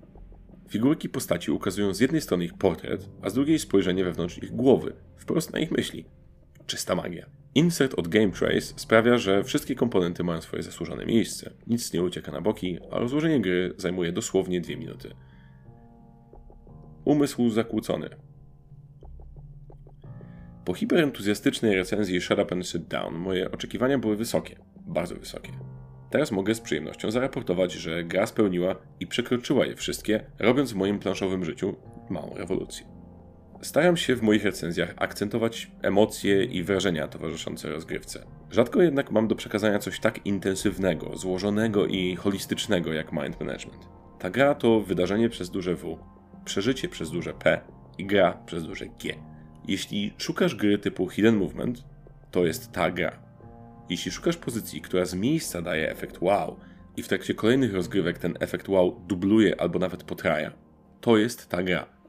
Figurki 0.69 1.09
postaci 1.09 1.51
ukazują 1.51 1.95
z 1.95 2.01
jednej 2.01 2.21
strony 2.21 2.45
ich 2.45 2.55
portret, 2.55 3.09
a 3.23 3.31
z 3.31 3.35
drugiej 3.35 3.59
spojrzenie 3.59 4.05
wewnątrz 4.05 4.39
ich 4.39 4.51
głowy, 4.51 4.93
wprost 5.17 5.53
na 5.53 5.59
ich 5.59 5.71
myśli. 5.71 6.05
Czysta 6.67 6.95
magia. 6.95 7.42
Insert 7.55 7.95
od 7.95 8.09
Game 8.09 8.31
Trace 8.31 8.75
sprawia, 8.77 9.19
że 9.19 9.45
wszystkie 9.45 9.75
komponenty 9.75 10.25
mają 10.25 10.41
swoje 10.41 10.63
zasłużone 10.63 11.07
miejsce, 11.07 11.51
nic 11.67 11.93
nie 11.93 12.03
ucieka 12.03 12.33
na 12.33 12.41
boki, 12.41 12.79
a 12.91 12.99
rozłożenie 12.99 13.41
gry 13.41 13.75
zajmuje 13.77 14.13
dosłownie 14.13 14.61
2 14.61 14.77
minuty. 14.77 15.15
Umysł 17.05 17.51
zakłócony. 17.51 18.09
Po 20.65 20.75
hiperentuzjastycznej 20.75 21.77
recenzji 21.77 22.21
Shut 22.21 22.39
Up 22.39 22.55
and 22.55 22.67
Sit 22.67 22.83
Down 22.83 23.15
moje 23.15 23.51
oczekiwania 23.51 23.99
były 23.99 24.17
wysokie, 24.17 24.57
bardzo 24.87 25.15
wysokie. 25.15 25.53
Teraz 26.11 26.33
mogę 26.33 26.55
z 26.55 26.61
przyjemnością 26.61 27.11
zaraportować, 27.11 27.73
że 27.73 28.05
gra 28.05 28.27
spełniła 28.27 28.77
i 29.01 29.07
przekroczyła 29.07 29.67
je 29.67 29.77
wszystkie, 29.77 30.25
robiąc 30.39 30.73
w 30.73 30.77
moim 30.77 30.99
planszowym 30.99 31.45
życiu 31.45 31.77
małą 32.11 32.35
rewolucję. 32.35 32.92
Staram 33.63 33.97
się 33.97 34.17
w 34.17 34.23
moich 34.23 34.45
recenzjach 34.45 34.95
akcentować 34.97 35.71
emocje 35.83 36.45
i 36.45 36.63
wrażenia 36.63 37.09
towarzyszące 37.09 37.69
rozgrywce. 37.69 38.25
Rzadko 38.51 38.83
jednak 38.83 39.11
mam 39.11 39.29
do 39.29 39.37
przekazania 39.37 39.79
coś 39.79 40.01
tak 40.01 40.27
intensywnego, 40.27 41.17
złożonego 41.17 41.87
i 41.87 42.17
holistycznego 42.17 42.93
jak 42.93 43.13
Mind 43.13 43.41
Management. 43.41 43.89
Ta 44.19 44.31
gra 44.31 44.55
to 44.55 44.81
wydarzenie 44.81 45.29
przez 45.29 45.51
duże 45.51 45.75
W, 45.75 45.99
przeżycie 46.45 46.89
przez 46.89 47.11
duże 47.11 47.35
P 47.35 47.61
i 47.99 48.07
gra 48.07 48.33
przez 48.47 48.65
duże 48.65 48.87
G. 48.87 49.15
Jeśli 49.69 50.15
szukasz 50.19 50.55
gry 50.55 50.79
typu 50.79 51.09
Hidden 51.09 51.37
Movement, 51.37 51.85
to 52.31 52.47
jest 52.47 52.73
ta 52.73 52.91
gra. 52.91 53.19
Jeśli 53.89 54.11
szukasz 54.11 54.37
pozycji, 54.37 54.81
która 54.81 55.05
z 55.05 55.15
miejsca 55.15 55.63
daje 55.63 55.91
efekt 55.91 56.23
wow 56.23 56.57
i 56.97 57.03
w 57.03 57.09
trakcie 57.09 57.35
kolejnych 57.35 57.75
rozgrywek 57.75 58.19
ten 58.19 58.35
efekt 58.41 58.69
wow 58.69 59.01
dubluje 59.07 59.61
albo 59.61 59.79
nawet 59.79 60.05
potraja, 60.05 60.53
to 61.01 61.17
jest 61.17 61.49
ta 61.49 61.63
gra. 61.63 62.02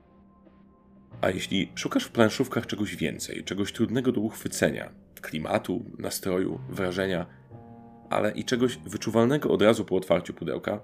A 1.22 1.30
jeśli 1.30 1.72
szukasz 1.76 2.04
w 2.04 2.12
planszówkach 2.12 2.68
czegoś 2.68 2.96
więcej, 2.96 3.44
czegoś 3.44 3.72
trudnego 3.72 4.12
do 4.12 4.22
uchwycenia, 4.22 4.90
klimatu, 5.22 5.86
nastroju, 6.00 6.60
wrażenia, 6.70 7.26
ale 8.10 8.32
i 8.32 8.44
czegoś 8.44 8.78
wyczuwalnego 8.78 9.50
od 9.50 9.62
razu 9.62 9.86
po 9.86 9.96
otwarciu 9.96 10.34
pudełka, 10.34 10.82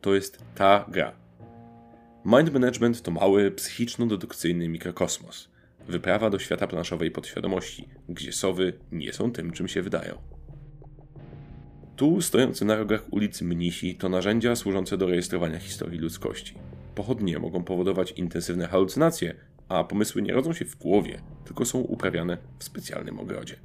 to 0.00 0.14
jest 0.14 0.44
ta 0.54 0.84
gra. 0.88 1.12
Mind 2.24 2.52
Management 2.52 3.02
to 3.02 3.10
mały, 3.10 3.50
psychiczno-dedukcyjny 3.50 4.68
mikrokosmos. 4.68 5.48
Wyprawa 5.88 6.30
do 6.30 6.38
świata 6.38 6.66
planszowej 6.66 7.10
podświadomości, 7.10 7.88
gdzie 8.08 8.32
sowy 8.32 8.72
nie 8.92 9.12
są 9.12 9.32
tym, 9.32 9.50
czym 9.50 9.68
się 9.68 9.82
wydają. 9.82 10.18
Tu 11.96 12.20
stojący 12.20 12.64
na 12.64 12.76
rogach 12.76 13.04
ulicy 13.10 13.44
mnisi 13.44 13.94
to 13.94 14.08
narzędzia 14.08 14.56
służące 14.56 14.98
do 14.98 15.06
rejestrowania 15.06 15.58
historii 15.58 15.98
ludzkości. 15.98 16.54
Pochodnie 16.94 17.38
mogą 17.38 17.64
powodować 17.64 18.12
intensywne 18.12 18.66
halucynacje, 18.66 19.34
a 19.72 19.84
pomysły 19.84 20.22
nie 20.22 20.32
rodzą 20.32 20.52
się 20.52 20.64
w 20.64 20.76
głowie, 20.76 21.20
tylko 21.44 21.64
są 21.64 21.78
uprawiane 21.78 22.38
w 22.58 22.64
specjalnym 22.64 23.20
ogrodzie. 23.20 23.56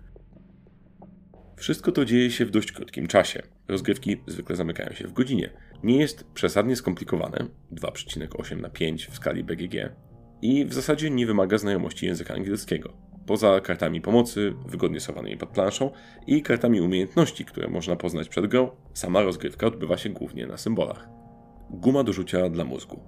Wszystko 1.55 1.91
to 1.91 2.05
dzieje 2.05 2.31
się 2.31 2.45
w 2.45 2.51
dość 2.51 2.71
krótkim 2.71 3.07
czasie. 3.07 3.43
Rozgrywki 3.67 4.17
zwykle 4.27 4.55
zamykają 4.55 4.93
się 4.93 5.07
w 5.07 5.13
godzinie. 5.13 5.49
Nie 5.83 5.97
jest 5.97 6.23
przesadnie 6.33 6.75
skomplikowane 6.75 7.37
2,8 7.71 8.61
na 8.61 8.69
5 8.69 9.07
w 9.07 9.15
skali 9.15 9.43
BGG 9.43 9.73
i 10.41 10.65
w 10.65 10.73
zasadzie 10.73 11.09
nie 11.09 11.25
wymaga 11.25 11.57
znajomości 11.57 12.05
języka 12.05 12.33
angielskiego. 12.33 12.93
Poza 13.25 13.61
kartami 13.61 14.01
pomocy, 14.01 14.53
wygodnie 14.65 14.99
schowanymi 14.99 15.37
pod 15.37 15.49
planszą 15.49 15.91
i 16.27 16.41
kartami 16.41 16.81
umiejętności, 16.81 17.45
które 17.45 17.67
można 17.67 17.95
poznać 17.95 18.29
przed 18.29 18.47
grą, 18.47 18.69
sama 18.93 19.21
rozgrywka 19.21 19.67
odbywa 19.67 19.97
się 19.97 20.09
głównie 20.09 20.47
na 20.47 20.57
symbolach. 20.57 21.09
Guma 21.69 22.03
do 22.03 22.13
rzucia 22.13 22.49
dla 22.49 22.63
mózgu. 22.63 22.99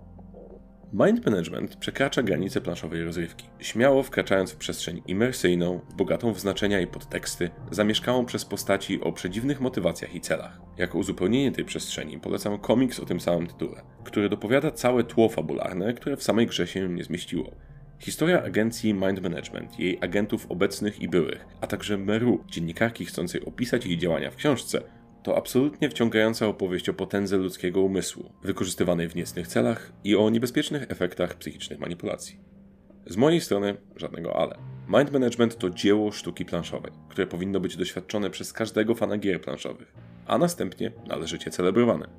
Mind 0.93 1.25
Management 1.25 1.75
przekracza 1.75 2.23
granice 2.23 2.61
planszowej 2.61 3.03
rozrywki, 3.03 3.45
śmiało 3.59 4.03
wkraczając 4.03 4.51
w 4.51 4.55
przestrzeń 4.55 5.01
imersyjną, 5.07 5.79
bogatą 5.97 6.33
w 6.33 6.39
znaczenia 6.39 6.79
i 6.79 6.87
podteksty, 6.87 7.49
zamieszkałą 7.71 8.25
przez 8.25 8.45
postaci 8.45 9.01
o 9.01 9.11
przedziwnych 9.11 9.61
motywacjach 9.61 10.15
i 10.15 10.21
celach. 10.21 10.61
Jako 10.77 10.97
uzupełnienie 10.97 11.51
tej 11.51 11.65
przestrzeni 11.65 12.19
polecam 12.19 12.59
komiks 12.59 12.99
o 12.99 13.05
tym 13.05 13.19
samym 13.19 13.47
tytule, 13.47 13.81
który 14.03 14.29
dopowiada 14.29 14.71
całe 14.71 15.03
tło 15.03 15.29
fabularne, 15.29 15.93
które 15.93 16.17
w 16.17 16.23
samej 16.23 16.47
grze 16.47 16.67
się 16.67 16.89
nie 16.89 17.03
zmieściło. 17.03 17.51
Historia 17.99 18.43
agencji 18.43 18.93
Mind 18.93 19.21
Management, 19.21 19.79
jej 19.79 19.97
agentów 20.01 20.51
obecnych 20.51 21.01
i 21.01 21.07
byłych, 21.07 21.45
a 21.61 21.67
także 21.67 21.97
Meru, 21.97 22.43
dziennikarki 22.47 23.05
chcącej 23.05 23.45
opisać 23.45 23.85
jej 23.85 23.97
działania 23.97 24.31
w 24.31 24.35
książce, 24.35 24.81
to 25.29 25.37
absolutnie 25.37 25.89
wciągająca 25.89 26.47
opowieść 26.47 26.89
o 26.89 26.93
potędze 26.93 27.37
ludzkiego 27.37 27.81
umysłu, 27.81 28.31
wykorzystywanej 28.43 29.09
w 29.09 29.15
niecnych 29.15 29.47
celach 29.47 29.91
i 30.03 30.15
o 30.15 30.29
niebezpiecznych 30.29 30.91
efektach 30.91 31.35
psychicznych 31.35 31.79
manipulacji. 31.79 32.39
Z 33.05 33.17
mojej 33.17 33.41
strony 33.41 33.77
żadnego 33.95 34.35
ale. 34.35 34.57
Mind 34.87 35.11
Management 35.11 35.57
to 35.57 35.69
dzieło 35.69 36.11
sztuki 36.11 36.45
planszowej, 36.45 36.91
które 37.09 37.27
powinno 37.27 37.59
być 37.59 37.77
doświadczone 37.77 38.29
przez 38.29 38.53
każdego 38.53 38.95
fana 38.95 39.17
gier 39.17 39.41
planszowych, 39.41 39.93
a 40.25 40.37
następnie 40.37 40.91
należycie 41.07 41.51
celebrowane. 41.51 42.09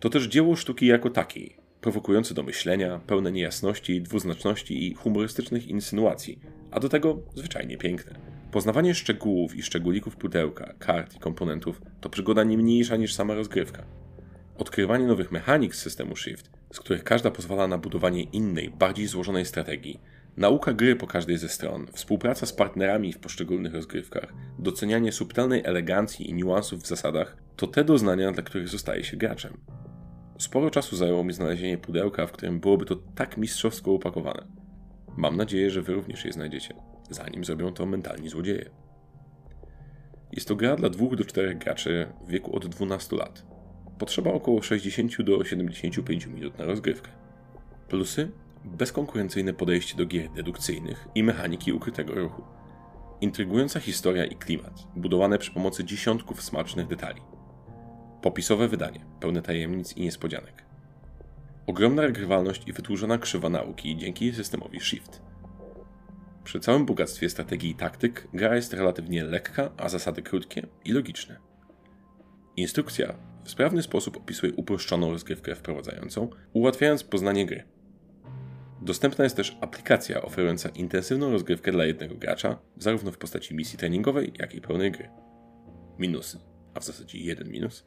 To 0.00 0.10
też 0.10 0.24
dzieło 0.24 0.56
sztuki 0.56 0.86
jako 0.86 1.10
takiej, 1.10 1.56
prowokujące 1.80 2.34
do 2.34 2.42
myślenia, 2.42 3.00
pełne 3.06 3.32
niejasności, 3.32 4.02
dwuznaczności 4.02 4.86
i 4.86 4.94
humorystycznych 4.94 5.66
insynuacji, 5.66 6.40
a 6.70 6.80
do 6.80 6.88
tego 6.88 7.22
zwyczajnie 7.34 7.78
piękne. 7.78 8.20
Poznawanie 8.50 8.94
szczegółów 8.94 9.56
i 9.56 9.62
szczególików 9.62 10.16
pudełka, 10.16 10.74
kart 10.78 11.16
i 11.16 11.18
komponentów 11.18 11.82
to 12.00 12.10
przygoda 12.10 12.44
nie 12.44 12.58
mniejsza 12.58 12.96
niż 12.96 13.14
sama 13.14 13.34
rozgrywka. 13.34 13.84
Odkrywanie 14.58 15.06
nowych 15.06 15.32
mechanik 15.32 15.74
z 15.74 15.82
systemu 15.82 16.16
Shift, 16.16 16.50
z 16.72 16.80
których 16.80 17.04
każda 17.04 17.30
pozwala 17.30 17.66
na 17.66 17.78
budowanie 17.78 18.22
innej, 18.22 18.70
bardziej 18.70 19.06
złożonej 19.06 19.44
strategii, 19.44 20.00
nauka 20.36 20.72
gry 20.72 20.96
po 20.96 21.06
każdej 21.06 21.38
ze 21.38 21.48
stron, 21.48 21.86
współpraca 21.92 22.46
z 22.46 22.52
partnerami 22.52 23.12
w 23.12 23.18
poszczególnych 23.18 23.74
rozgrywkach, 23.74 24.34
docenianie 24.58 25.12
subtelnej 25.12 25.62
elegancji 25.64 26.30
i 26.30 26.34
niuansów 26.34 26.82
w 26.82 26.86
zasadach 26.86 27.36
to 27.56 27.66
te 27.66 27.84
doznania, 27.84 28.32
dla 28.32 28.42
których 28.42 28.68
zostaje 28.68 29.04
się 29.04 29.16
graczem. 29.16 29.60
Sporo 30.38 30.70
czasu 30.70 30.96
zajęło 30.96 31.24
mi 31.24 31.32
znalezienie 31.32 31.78
pudełka, 31.78 32.26
w 32.26 32.32
którym 32.32 32.60
byłoby 32.60 32.84
to 32.84 32.96
tak 32.96 33.36
mistrzowsko 33.36 33.92
upakowane. 33.92 34.46
Mam 35.16 35.36
nadzieję, 35.36 35.70
że 35.70 35.82
wy 35.82 35.94
również 35.94 36.24
je 36.24 36.32
znajdziecie, 36.32 36.74
zanim 37.10 37.44
zrobią 37.44 37.72
to 37.72 37.86
mentalni 37.86 38.28
złodzieje. 38.28 38.70
Jest 40.32 40.48
to 40.48 40.56
gra 40.56 40.76
dla 40.76 40.90
2 40.90 41.16
do 41.16 41.24
4 41.24 41.54
graczy 41.54 42.12
w 42.26 42.30
wieku 42.30 42.56
od 42.56 42.66
12 42.66 43.16
lat. 43.16 43.46
Potrzeba 43.98 44.32
około 44.32 44.62
60 44.62 45.22
do 45.22 45.44
75 45.44 46.26
minut 46.26 46.58
na 46.58 46.64
rozgrywkę. 46.64 47.10
Plusy? 47.88 48.30
Bezkonkurencyjne 48.64 49.52
podejście 49.52 49.96
do 49.96 50.06
gier 50.06 50.30
dedukcyjnych 50.30 51.08
i 51.14 51.22
mechaniki 51.22 51.72
ukrytego 51.72 52.14
ruchu. 52.14 52.42
Intrygująca 53.20 53.80
historia 53.80 54.24
i 54.24 54.36
klimat, 54.36 54.86
budowane 54.96 55.38
przy 55.38 55.50
pomocy 55.50 55.84
dziesiątków 55.84 56.42
smacznych 56.42 56.86
detali. 56.86 57.20
Popisowe 58.22 58.68
wydanie, 58.68 59.00
pełne 59.20 59.42
tajemnic 59.42 59.96
i 59.96 60.00
niespodzianek. 60.00 60.64
Ogromna 61.66 62.02
regrywalność 62.02 62.68
i 62.68 62.72
wytłużona 62.72 63.18
krzywa 63.18 63.48
nauki 63.48 63.96
dzięki 63.96 64.32
systemowi 64.32 64.80
Shift. 64.80 65.27
Przy 66.48 66.60
całym 66.60 66.86
bogactwie 66.86 67.30
strategii 67.30 67.70
i 67.70 67.74
taktyk, 67.74 68.28
gra 68.34 68.56
jest 68.56 68.72
relatywnie 68.72 69.24
lekka, 69.24 69.70
a 69.76 69.88
zasady 69.88 70.22
krótkie 70.22 70.66
i 70.84 70.92
logiczne. 70.92 71.36
Instrukcja 72.56 73.14
w 73.44 73.50
sprawny 73.50 73.82
sposób 73.82 74.16
opisuje 74.16 74.52
uproszczoną 74.52 75.10
rozgrywkę 75.10 75.54
wprowadzającą, 75.54 76.30
ułatwiając 76.52 77.04
poznanie 77.04 77.46
gry. 77.46 77.64
Dostępna 78.82 79.24
jest 79.24 79.36
też 79.36 79.58
aplikacja 79.60 80.22
oferująca 80.22 80.68
intensywną 80.68 81.30
rozgrywkę 81.30 81.72
dla 81.72 81.84
jednego 81.84 82.14
gracza, 82.14 82.58
zarówno 82.76 83.12
w 83.12 83.18
postaci 83.18 83.54
misji 83.54 83.78
treningowej, 83.78 84.32
jak 84.38 84.54
i 84.54 84.60
pełnej 84.60 84.92
gry. 84.92 85.08
Minusy, 85.98 86.38
a 86.74 86.80
w 86.80 86.84
zasadzie 86.84 87.18
jeden 87.18 87.50
minus. 87.50 87.86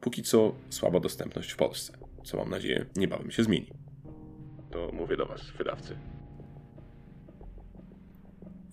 Póki 0.00 0.22
co 0.22 0.54
słaba 0.70 1.00
dostępność 1.00 1.50
w 1.50 1.56
Polsce, 1.56 1.92
co 2.24 2.36
mam 2.36 2.50
nadzieję 2.50 2.86
niebawem 2.96 3.30
się 3.30 3.42
zmieni. 3.44 3.72
To 4.70 4.90
mówię 4.92 5.16
do 5.16 5.26
Was, 5.26 5.50
wydawcy. 5.58 5.96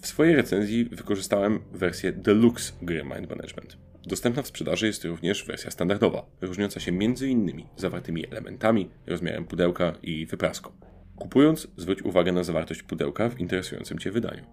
W 0.02 0.08
swojej 0.08 0.36
recenzji 0.36 0.86
wykorzystałem 0.86 1.60
wersję 1.72 2.12
Deluxe 2.12 2.74
gry 2.82 3.04
Mind 3.04 3.30
Management. 3.30 3.78
Dostępna 4.06 4.42
w 4.42 4.48
sprzedaży 4.48 4.88
jest 4.88 5.06
również 5.06 5.46
wersja 5.46 5.72
standardowa, 5.72 6.26
różniąca 6.42 6.80
się 6.80 6.92
m.in. 6.92 7.64
zawartymi 7.78 8.28
elementami, 8.32 8.90
rozmiarem 9.08 9.46
pudełka 9.46 9.94
i 10.04 10.26
wypraską. 10.26 10.72
Kupując, 11.16 11.68
zwróć 11.78 12.02
uwagę 12.02 12.32
na 12.32 12.44
zawartość 12.44 12.84
pudełka 12.84 13.30
w 13.30 13.40
interesującym 13.40 14.00
Cię 14.00 14.12
wydaniu. 14.12 14.44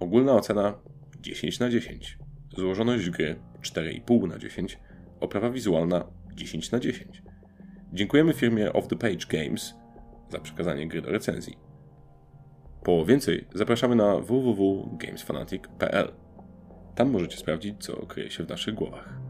Ogólna 0.00 0.32
ocena 0.32 0.78
10 1.20 1.58
na 1.58 1.70
10. 1.70 2.18
Złożoność 2.56 3.10
gry 3.10 3.36
4,5 3.62 4.28
na 4.28 4.38
10. 4.38 4.78
Oprawa 5.20 5.50
wizualna 5.50 6.04
10 6.34 6.70
na 6.70 6.80
10. 6.80 7.22
Dziękujemy 7.92 8.32
firmie 8.32 8.72
Off 8.72 8.88
the 8.88 8.96
Page 8.96 9.26
Games 9.28 9.74
za 10.30 10.40
przekazanie 10.40 10.88
gry 10.88 11.02
do 11.02 11.10
recenzji. 11.10 11.67
Po 12.82 13.04
więcej 13.04 13.44
zapraszamy 13.54 13.96
na 13.96 14.16
www.gamesfanatic.pl. 14.16 16.12
Tam 16.94 17.10
możecie 17.10 17.36
sprawdzić, 17.36 17.74
co 17.78 18.06
kryje 18.06 18.30
się 18.30 18.44
w 18.44 18.48
naszych 18.48 18.74
głowach. 18.74 19.27